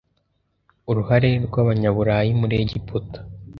[0.89, 3.19] Uruhare rw’Abanyaburayi muri Egiputa